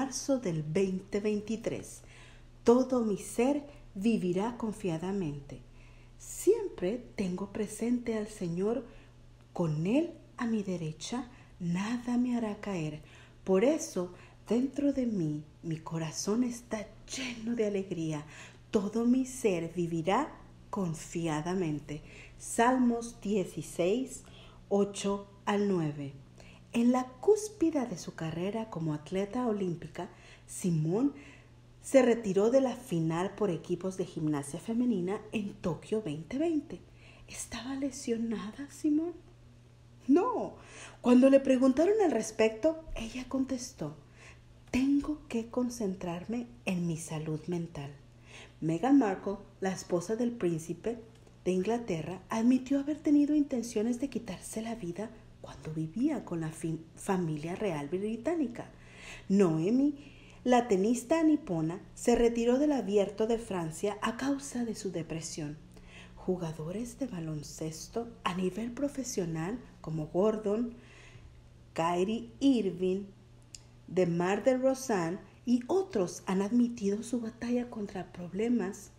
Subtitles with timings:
[0.00, 2.00] marzo del 2023.
[2.64, 3.62] Todo mi ser
[3.94, 5.60] vivirá confiadamente.
[6.16, 8.86] Siempre tengo presente al Señor,
[9.52, 13.02] con Él a mi derecha, nada me hará caer.
[13.44, 14.14] Por eso,
[14.48, 18.24] dentro de mí, mi corazón está lleno de alegría.
[18.70, 20.32] Todo mi ser vivirá
[20.70, 22.00] confiadamente.
[22.38, 24.22] Salmos 16,
[24.70, 26.29] 8 al 9.
[26.72, 30.08] En la cúspida de su carrera como atleta olímpica,
[30.46, 31.14] Simón
[31.82, 36.80] se retiró de la final por equipos de gimnasia femenina en Tokio 2020.
[37.26, 39.14] ¿Estaba lesionada, Simón?
[40.06, 40.54] No.
[41.00, 43.96] Cuando le preguntaron al respecto, ella contestó,
[44.70, 47.90] tengo que concentrarme en mi salud mental.
[48.60, 50.98] Meghan Markle, la esposa del príncipe
[51.44, 55.10] de Inglaterra, admitió haber tenido intenciones de quitarse la vida
[55.50, 56.52] cuando vivía con la
[56.94, 58.70] familia real británica.
[59.28, 59.96] Noemi,
[60.44, 65.58] la tenista nipona, se retiró del abierto de Francia a causa de su depresión.
[66.14, 70.74] Jugadores de baloncesto a nivel profesional como Gordon,
[71.72, 73.06] Kyrie Irving,
[73.88, 78.92] DeMar DeRozan y otros han admitido su batalla contra problemas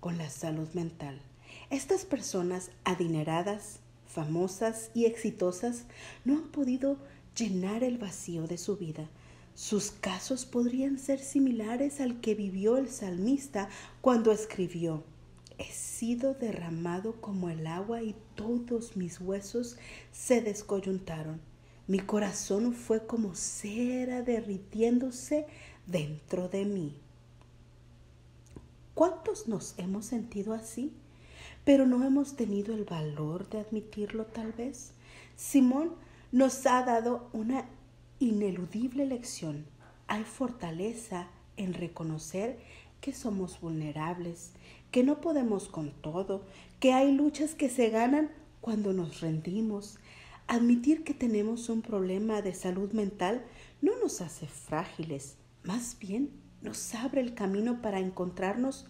[0.00, 1.20] con la salud mental.
[1.68, 5.84] Estas personas adineradas, famosas y exitosas
[6.24, 6.96] no han podido
[7.36, 9.08] llenar el vacío de su vida.
[9.54, 13.68] Sus casos podrían ser similares al que vivió el salmista
[14.00, 15.04] cuando escribió,
[15.58, 19.76] He sido derramado como el agua y todos mis huesos
[20.12, 21.40] se descoyuntaron.
[21.88, 25.46] Mi corazón fue como cera derritiéndose
[25.86, 26.94] dentro de mí.
[28.94, 30.92] ¿Cuántos nos hemos sentido así?
[31.68, 34.92] Pero no hemos tenido el valor de admitirlo tal vez.
[35.36, 35.90] Simón
[36.32, 37.66] nos ha dado una
[38.18, 39.66] ineludible lección.
[40.06, 41.28] Hay fortaleza
[41.58, 42.58] en reconocer
[43.02, 44.52] que somos vulnerables,
[44.90, 46.42] que no podemos con todo,
[46.80, 48.30] que hay luchas que se ganan
[48.62, 49.98] cuando nos rendimos.
[50.46, 53.44] Admitir que tenemos un problema de salud mental
[53.82, 56.30] no nos hace frágiles, más bien
[56.62, 58.86] nos abre el camino para encontrarnos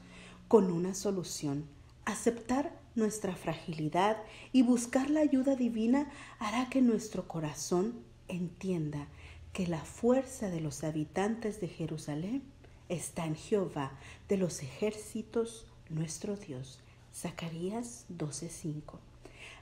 [0.47, 1.77] con una solución.
[2.09, 4.17] Aceptar nuestra fragilidad
[4.51, 7.97] y buscar la ayuda divina hará que nuestro corazón
[8.29, 9.09] entienda
[9.53, 12.43] que la fuerza de los habitantes de Jerusalén
[12.89, 13.93] está en Jehová
[14.27, 16.81] de los ejércitos, nuestro Dios.
[17.15, 19.01] Zacarías 12:5.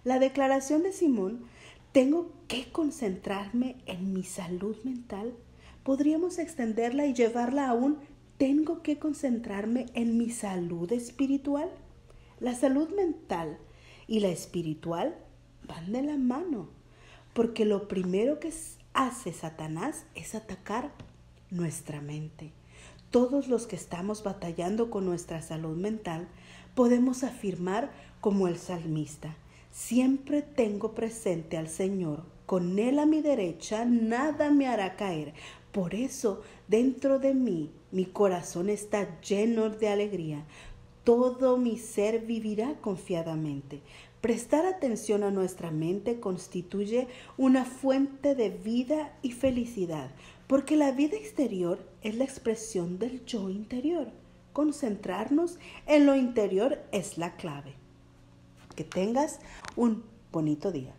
[0.04, 1.46] La declaración de Simón,
[1.90, 5.34] tengo que concentrarme en mi salud mental,
[5.82, 7.98] podríamos extenderla y llevarla aún,
[8.38, 11.68] tengo que concentrarme en mi salud espiritual.
[12.38, 13.56] La salud mental
[14.06, 15.16] y la espiritual
[15.66, 16.68] van de la mano,
[17.32, 18.52] porque lo primero que
[18.92, 20.92] hace Satanás es atacar
[21.50, 22.52] nuestra mente.
[23.10, 26.28] Todos los que estamos batallando con nuestra salud mental
[26.74, 29.34] podemos afirmar como el salmista,
[29.70, 35.32] siempre tengo presente al Señor, con Él a mi derecha nada me hará caer.
[35.72, 40.44] Por eso dentro de mí mi corazón está lleno de alegría,
[41.06, 43.80] todo mi ser vivirá confiadamente.
[44.20, 47.06] Prestar atención a nuestra mente constituye
[47.38, 50.10] una fuente de vida y felicidad,
[50.48, 54.08] porque la vida exterior es la expresión del yo interior.
[54.52, 57.74] Concentrarnos en lo interior es la clave.
[58.74, 59.38] Que tengas
[59.76, 60.02] un
[60.32, 60.92] bonito día.